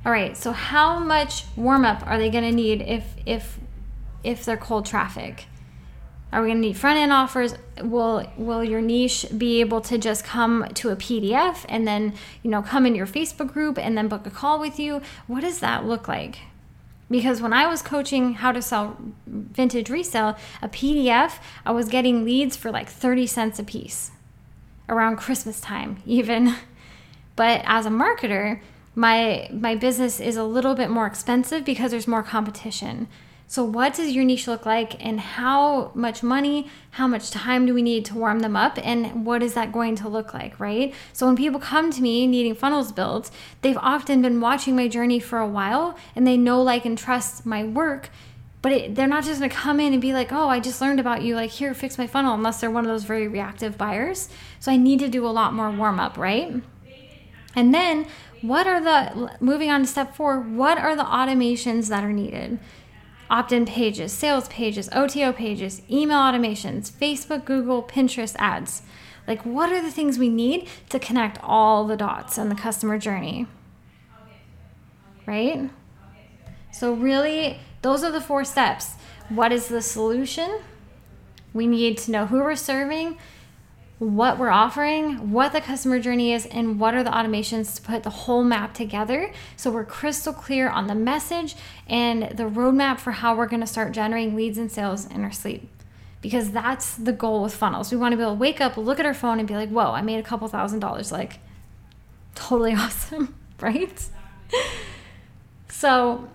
All 0.05 0.13
right, 0.13 0.37
so 0.37 0.53
how 0.53 0.99
much 0.99 1.45
warm 1.57 1.85
up 1.85 2.07
are 2.07 2.19
they 2.19 2.31
to 2.31 2.53
need 2.53 2.83
if 2.83 3.05
if 3.27 3.59
if 4.25 4.45
they're 4.45 4.57
cold 4.57 4.87
traffic? 4.87 5.47
Are 6.33 6.43
we 6.43 6.49
going 6.49 6.61
to 6.61 6.69
need 6.69 6.77
front 6.77 6.99
end 6.99 7.13
offers? 7.13 7.55
Will 7.83 8.31
will 8.37 8.63
your 8.63 8.83
niche 8.83 9.27
be 9.37 9.61
able 9.61 9.81
to 9.83 9.97
just 9.97 10.25
come 10.25 10.69
to 10.75 10.91
a 10.91 10.97
PDF 10.97 11.65
and 11.69 11.87
then 11.87 12.13
you 12.43 12.51
know 12.51 12.61
come 12.61 12.85
in 12.85 12.95
your 12.95 13.07
Facebook 13.07 13.53
group 13.53 13.79
and 13.79 13.97
then 13.97 14.09
book 14.09 14.27
a 14.27 14.31
call 14.31 14.61
with 14.61 14.79
you? 14.79 15.01
What 15.27 15.41
does 15.41 15.61
that 15.61 15.87
look 15.87 16.07
like? 16.07 16.41
Because 17.11 17.41
when 17.41 17.55
I 17.55 17.67
was 17.67 17.81
coaching 17.81 18.35
how 18.35 18.53
to 18.53 18.61
sell 18.61 18.99
vintage 19.27 19.89
resale, 19.89 20.37
a 20.61 20.69
PDF, 20.69 21.39
I 21.65 21.73
was 21.73 21.89
getting 21.89 22.25
leads 22.25 22.57
for 22.57 22.71
like 22.71 22.91
30 22.91 23.27
cents 23.27 23.59
a 23.59 23.65
piece 23.65 24.11
around 24.89 25.17
Christmas 25.17 25.61
time, 25.61 26.03
even. 26.07 26.55
But 27.37 27.63
as 27.65 27.87
a 27.87 27.91
marketer, 27.91 28.61
my 28.95 29.49
my 29.53 29.75
business 29.77 30.21
is 30.21 30.37
a 30.37 30.45
little 30.45 30.75
bit 30.75 30.91
more 30.91 31.07
expensive 31.07 31.65
because 31.65 31.91
there's 31.91 32.09
more 32.09 32.23
competition. 32.23 33.09
So, 33.51 33.65
what 33.65 33.95
does 33.95 34.13
your 34.13 34.25
niche 34.25 34.47
look 34.47 34.67
like, 34.67 35.03
and 35.03 35.19
how 35.19 35.91
much 35.95 36.23
money, 36.23 36.69
how 36.91 37.09
much 37.09 37.31
time 37.31 37.65
do 37.65 37.73
we 37.73 37.81
need 37.81 38.05
to 38.05 38.15
warm 38.15 38.41
them 38.41 38.55
up, 38.55 38.79
and 38.85 39.25
what 39.25 39.43
is 39.43 39.55
that 39.55 39.73
going 39.73 39.97
to 39.97 40.09
look 40.09 40.35
like, 40.35 40.61
right? 40.61 40.93
So, 41.15 41.25
when 41.27 41.35
people 41.35 41.59
come 41.59 41.91
to 41.91 42.03
me 42.03 42.27
needing 42.27 42.55
funnels 42.55 42.93
built, 42.93 43.31
they've 43.63 43.79
often 43.79 44.21
been 44.21 44.43
watching 44.43 44.77
my 44.77 44.87
journey 44.87 45.19
for 45.19 45.39
a 45.39 45.49
while 45.49 45.97
and 46.15 46.27
they 46.27 46.37
know, 46.37 46.63
like, 46.63 46.85
and 46.85 46.99
trust 46.99 47.47
my 47.47 47.65
work. 47.65 48.11
But 48.61 48.73
it, 48.73 48.95
they're 48.95 49.07
not 49.07 49.25
just 49.25 49.41
gonna 49.41 49.51
come 49.51 49.81
in 49.81 49.95
and 49.95 50.03
be 50.03 50.13
like, 50.13 50.31
oh, 50.31 50.49
I 50.49 50.61
just 50.61 50.83
learned 50.83 51.01
about 51.01 51.23
you, 51.23 51.35
like, 51.35 51.51
here, 51.51 51.73
fix 51.73 51.97
my 51.97 52.07
funnel, 52.07 52.35
unless 52.35 52.61
they're 52.61 52.71
one 52.71 52.85
of 52.85 52.91
those 52.91 53.05
very 53.05 53.29
reactive 53.29 53.79
buyers. 53.79 54.29
So, 54.61 54.71
I 54.71 54.77
need 54.77 54.99
to 54.99 55.09
do 55.09 55.27
a 55.27 55.33
lot 55.33 55.55
more 55.55 55.71
warm 55.71 55.99
up, 55.99 56.19
right? 56.19 56.55
And 57.57 57.73
then, 57.73 58.09
what 58.43 58.67
are 58.67 58.81
the, 58.83 59.39
moving 59.41 59.71
on 59.71 59.81
to 59.81 59.87
step 59.87 60.15
four, 60.15 60.39
what 60.39 60.77
are 60.77 60.95
the 60.95 61.03
automations 61.03 61.89
that 61.89 62.05
are 62.05 62.13
needed? 62.13 62.59
Opt 63.31 63.53
in 63.53 63.67
pages, 63.67 64.13
sales 64.13 64.49
pages, 64.49 64.89
OTO 64.93 65.33
pages, 65.33 65.83
email 65.91 66.19
automations, 66.19 66.91
Facebook, 66.91 67.45
Google, 67.45 67.83
Pinterest 67.83 68.35
ads. 68.39 68.83
Like, 69.27 69.45
what 69.45 69.71
are 69.71 69.83
the 69.83 69.91
things 69.91 70.19
we 70.19 70.29
need 70.29 70.69
to 70.89 70.99
connect 70.99 71.39
all 71.43 71.87
the 71.87 71.97
dots 71.97 72.39
on 72.39 72.49
the 72.49 72.55
customer 72.55 72.99
journey? 72.99 73.47
Right? 75.27 75.71
So, 76.73 76.95
really, 76.95 77.61
those 77.83 78.03
are 78.03 78.11
the 78.11 78.21
four 78.21 78.45
steps. 78.45 78.95
What 79.29 79.53
is 79.53 79.69
the 79.69 79.83
solution? 79.83 80.61
We 81.53 81.67
need 81.67 81.99
to 81.99 82.11
know 82.11 82.27
who 82.27 82.39
we're 82.39 82.57
serving, 82.57 83.19
what 83.99 84.39
we're 84.39 84.51
offering, 84.51 85.33
what 85.33 85.53
the 85.53 85.61
customer 85.61 85.99
journey 85.99 86.33
is, 86.33 86.47
and 86.47 86.79
what 86.79 86.95
are 86.95 87.03
the 87.03 87.11
automations 87.11 87.75
to 87.75 87.83
put 87.83 88.05
the 88.05 88.11
whole 88.11 88.45
map 88.45 88.73
together 88.73 89.33
so 89.57 89.71
we're 89.71 89.85
crystal 89.85 90.33
clear 90.33 90.69
on 90.69 90.87
the 90.87 90.95
message 90.95 91.57
and 91.89 92.23
the 92.37 92.45
roadmap 92.45 92.99
for 92.99 93.11
how 93.11 93.37
we're 93.37 93.49
going 93.49 93.61
to 93.61 93.67
start 93.67 93.93
generating 93.93 94.37
leads 94.37 94.57
and 94.57 94.71
sales 94.71 95.07
in 95.07 95.25
our 95.25 95.33
sleep. 95.33 95.69
Because 96.21 96.51
that's 96.51 96.95
the 96.97 97.13
goal 97.13 97.43
with 97.43 97.55
funnels. 97.55 97.93
We 97.93 97.99
want 97.99 98.13
to 98.13 98.17
be 98.17 98.23
able 98.23 98.35
to 98.35 98.41
wake 98.41 98.61
up, 98.61 98.77
look 98.77 98.99
at 98.99 99.07
our 99.07 99.15
phone, 99.15 99.39
and 99.39 99.47
be 99.47 99.55
like, 99.55 99.69
whoa, 99.69 99.93
I 99.93 100.03
made 100.03 100.19
a 100.19 100.23
couple 100.23 100.47
thousand 100.49 100.81
dollars. 100.81 101.11
Like, 101.13 101.39
totally 102.35 102.75
awesome, 102.77 103.35
right? 103.61 104.05
so, 105.69 106.29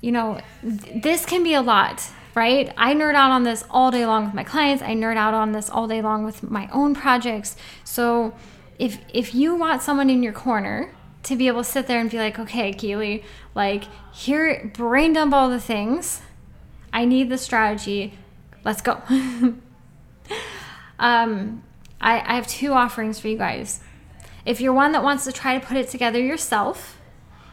you 0.00 0.12
know, 0.12 0.40
th- 0.62 1.02
this 1.02 1.26
can 1.26 1.42
be 1.42 1.54
a 1.54 1.62
lot 1.62 2.08
right? 2.34 2.72
I 2.76 2.94
nerd 2.94 3.14
out 3.14 3.30
on 3.30 3.44
this 3.44 3.64
all 3.70 3.90
day 3.90 4.06
long 4.06 4.26
with 4.26 4.34
my 4.34 4.44
clients. 4.44 4.82
I 4.82 4.94
nerd 4.94 5.16
out 5.16 5.34
on 5.34 5.52
this 5.52 5.70
all 5.70 5.86
day 5.86 6.02
long 6.02 6.24
with 6.24 6.42
my 6.42 6.68
own 6.72 6.94
projects. 6.94 7.56
So 7.84 8.34
if 8.78 8.98
if 9.12 9.34
you 9.34 9.54
want 9.54 9.82
someone 9.82 10.10
in 10.10 10.22
your 10.22 10.32
corner 10.32 10.94
to 11.22 11.36
be 11.36 11.48
able 11.48 11.62
to 11.62 11.68
sit 11.68 11.86
there 11.86 12.00
and 12.00 12.10
be 12.10 12.18
like, 12.18 12.38
okay, 12.38 12.72
Keely, 12.72 13.22
like 13.54 13.84
here, 14.12 14.70
brain 14.74 15.12
dump 15.12 15.34
all 15.34 15.50
the 15.50 15.60
things. 15.60 16.22
I 16.92 17.04
need 17.04 17.28
the 17.28 17.38
strategy. 17.38 18.14
Let's 18.64 18.80
go. 18.82 19.02
um, 20.98 21.62
I, 22.00 22.20
I 22.20 22.34
have 22.34 22.46
two 22.46 22.72
offerings 22.72 23.20
for 23.20 23.28
you 23.28 23.36
guys. 23.36 23.80
If 24.46 24.60
you're 24.60 24.72
one 24.72 24.92
that 24.92 25.02
wants 25.02 25.24
to 25.24 25.32
try 25.32 25.58
to 25.58 25.64
put 25.64 25.76
it 25.76 25.88
together 25.88 26.18
yourself, 26.18 26.98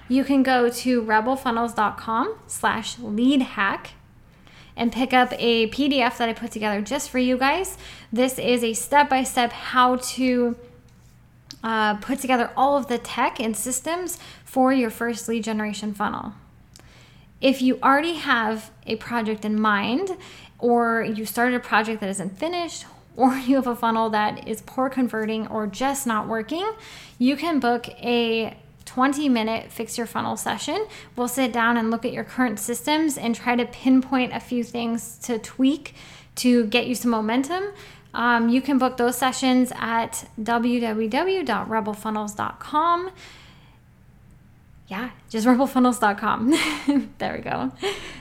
you 0.07 0.23
can 0.23 0.41
go 0.41 0.69
to 0.69 1.01
rebelfunnels.com 1.01 2.37
slash 2.47 2.97
lead 2.99 3.41
hack 3.41 3.91
and 4.77 4.91
pick 4.91 5.11
up 5.11 5.33
a 5.37 5.67
PDF 5.67 6.17
that 6.17 6.29
I 6.29 6.33
put 6.33 6.51
together 6.51 6.81
just 6.81 7.09
for 7.09 7.19
you 7.19 7.37
guys. 7.37 7.77
This 8.13 8.39
is 8.39 8.63
a 8.63 8.73
step 8.73 9.09
by 9.09 9.23
step 9.23 9.51
how 9.51 9.97
to 9.97 10.55
uh, 11.63 11.95
put 11.95 12.19
together 12.19 12.51
all 12.55 12.77
of 12.77 12.87
the 12.87 12.97
tech 12.97 13.39
and 13.39 13.57
systems 13.57 14.19
for 14.45 14.71
your 14.71 14.89
first 14.89 15.27
lead 15.27 15.43
generation 15.43 15.93
funnel. 15.93 16.33
If 17.41 17.61
you 17.61 17.79
already 17.81 18.13
have 18.13 18.71
a 18.85 18.95
project 18.95 19.43
in 19.43 19.59
mind, 19.59 20.11
or 20.59 21.03
you 21.03 21.25
started 21.25 21.55
a 21.55 21.59
project 21.59 22.01
that 22.01 22.09
isn't 22.09 22.37
finished, 22.37 22.85
or 23.17 23.35
you 23.35 23.55
have 23.55 23.67
a 23.67 23.75
funnel 23.75 24.11
that 24.11 24.47
is 24.47 24.61
poor 24.61 24.89
converting 24.89 25.47
or 25.47 25.65
just 25.65 26.05
not 26.05 26.27
working, 26.27 26.71
you 27.17 27.35
can 27.35 27.59
book 27.59 27.89
a 27.89 28.55
20 28.97 29.29
minute 29.29 29.71
fix 29.71 29.95
your 29.95 30.07
funnel 30.07 30.35
session. 30.35 30.87
We'll 31.15 31.27
sit 31.27 31.53
down 31.53 31.77
and 31.77 31.91
look 31.91 32.03
at 32.03 32.11
your 32.11 32.23
current 32.23 32.59
systems 32.59 33.15
and 33.15 33.35
try 33.35 33.55
to 33.55 33.63
pinpoint 33.63 34.33
a 34.33 34.39
few 34.39 34.63
things 34.63 35.19
to 35.19 35.37
tweak 35.37 35.93
to 36.37 36.65
get 36.65 36.87
you 36.87 36.95
some 36.95 37.11
momentum. 37.11 37.65
Um, 38.15 38.49
you 38.49 38.59
can 38.59 38.79
book 38.79 38.97
those 38.97 39.15
sessions 39.15 39.71
at 39.75 40.27
www.rebelfunnels.com. 40.41 43.11
Yeah, 44.87 45.11
just 45.29 45.45
rebelfunnels.com. 45.45 47.11
there 47.19 47.35
we 47.35 47.41
go. 47.41 47.71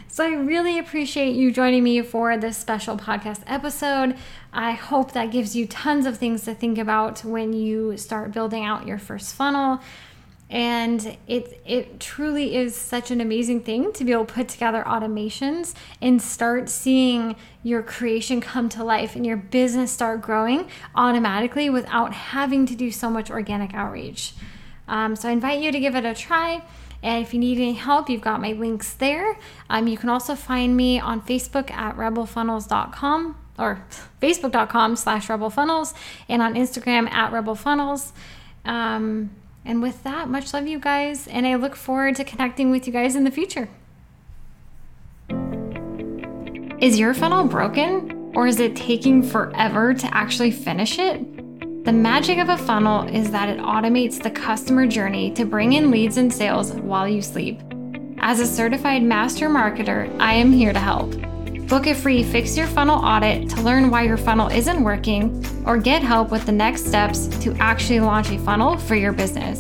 So 0.09 0.27
I 0.27 0.35
really 0.35 0.79
appreciate 0.79 1.37
you 1.37 1.53
joining 1.53 1.85
me 1.85 2.03
for 2.03 2.37
this 2.37 2.59
special 2.59 2.99
podcast 2.99 3.41
episode. 3.47 4.15
I 4.53 4.73
hope 4.73 5.13
that 5.13 5.31
gives 5.31 5.57
you 5.57 5.67
tons 5.67 6.05
of 6.05 6.19
things 6.19 6.45
to 6.45 6.55
think 6.55 6.77
about 6.77 7.25
when 7.25 7.55
you 7.55 7.97
start 7.97 8.33
building 8.33 8.63
out 8.63 8.87
your 8.87 8.99
first 8.99 9.35
funnel 9.35 9.81
and 10.49 11.17
it 11.27 11.61
it 11.65 11.99
truly 11.99 12.55
is 12.55 12.77
such 12.77 13.11
an 13.11 13.21
amazing 13.21 13.61
thing 13.61 13.93
to 13.93 14.05
be 14.05 14.13
able 14.13 14.25
to 14.25 14.33
put 14.33 14.49
together 14.49 14.85
automations 14.87 15.75
and 16.01 16.23
start 16.23 16.69
seeing 16.69 17.35
your 17.65 17.83
creation 17.83 18.41
come 18.41 18.69
to 18.69 18.85
life 18.85 19.17
and 19.17 19.27
your 19.27 19.37
business 19.37 19.91
start 19.91 20.23
growing 20.23 20.69
automatically 20.95 21.69
without 21.69 22.13
having 22.13 22.65
to 22.65 22.77
do 22.77 22.93
so 22.93 23.11
much 23.11 23.31
organic 23.31 23.75
outreach. 23.75 24.35
Um, 24.87 25.17
so 25.17 25.29
i 25.29 25.33
invite 25.33 25.61
you 25.61 25.73
to 25.73 25.81
give 25.81 25.97
it 25.97 26.05
a 26.05 26.15
try. 26.15 26.63
And 27.03 27.25
if 27.25 27.35
you 27.35 27.41
need 27.41 27.59
any 27.59 27.73
help 27.73 28.09
you've 28.09 28.21
got 28.21 28.41
my 28.41 28.53
links 28.53 28.95
there. 28.95 29.37
Um, 29.69 29.89
you 29.89 29.97
can 29.97 30.09
also 30.09 30.37
find 30.37 30.77
me 30.77 31.01
on 31.01 31.23
facebook 31.23 31.73
at 31.73 31.97
rebelfunnels.com 31.97 33.37
or 33.59 33.85
facebook.com 34.23 34.95
slash 34.95 35.27
rebelfunnels 35.27 35.93
and 36.29 36.41
on 36.41 36.55
instagram 36.55 37.11
at 37.11 37.33
rebelfunnels. 37.33 38.13
Um, 38.65 39.31
and 39.67 39.83
with 39.83 40.03
that, 40.05 40.29
much 40.29 40.55
love, 40.55 40.67
you 40.69 40.79
guys, 40.79 41.27
and 41.27 41.45
I 41.47 41.57
look 41.57 41.75
forward 41.75 42.15
to 42.17 42.25
connecting 42.25 42.71
with 42.71 42.87
you 42.87 42.93
guys 42.93 43.17
in 43.17 43.25
the 43.25 43.31
future. 43.31 43.69
Is 46.79 46.99
your 46.99 47.13
funnel 47.13 47.45
broken, 47.45 48.33
or 48.37 48.47
is 48.47 48.61
it 48.61 48.77
taking 48.77 49.23
forever 49.23 49.93
to 49.93 50.15
actually 50.15 50.53
finish 50.53 50.99
it? 50.99 51.85
The 51.85 51.93
magic 51.93 52.39
of 52.39 52.49
a 52.49 52.57
funnel 52.57 53.09
is 53.09 53.31
that 53.33 53.49
it 53.49 53.59
automates 53.59 54.23
the 54.23 54.31
customer 54.31 54.87
journey 54.87 55.33
to 55.33 55.45
bring 55.45 55.73
in 55.73 55.91
leads 55.91 56.17
and 56.17 56.33
sales 56.33 56.73
while 56.73 57.09
you 57.09 57.21
sleep. 57.21 57.61
As 58.19 58.39
a 58.39 58.47
certified 58.47 59.03
master 59.03 59.49
marketer, 59.49 60.15
I 60.21 60.35
am 60.35 60.53
here 60.53 60.73
to 60.73 60.79
help. 60.79 61.13
Book 61.69 61.89
a 61.89 61.95
free 61.97 62.23
Fix 62.23 62.57
Your 62.57 62.69
Funnel 62.69 63.05
audit 63.05 63.51
to 63.51 63.61
learn 63.61 63.91
why 63.91 64.03
your 64.03 64.17
funnel 64.17 64.47
isn't 64.47 64.85
working 64.85 65.45
or 65.67 65.77
get 65.77 66.01
help 66.01 66.31
with 66.31 66.47
the 66.47 66.53
next 66.53 66.87
steps 66.87 67.27
to 67.43 67.53
actually 67.59 67.99
launch 67.99 68.31
a 68.31 68.39
funnel 68.39 68.77
for 68.79 68.95
your 68.95 69.13
business. 69.13 69.59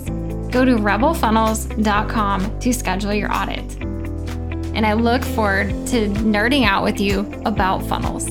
Go 0.52 0.64
to 0.64 0.76
rebelfunnels.com 0.76 2.60
to 2.60 2.72
schedule 2.72 3.12
your 3.12 3.34
audit. 3.34 3.82
And 3.82 4.86
I 4.86 4.92
look 4.92 5.24
forward 5.24 5.70
to 5.88 6.08
nerding 6.08 6.64
out 6.64 6.84
with 6.84 7.00
you 7.00 7.20
about 7.44 7.82
funnels. 7.82 8.30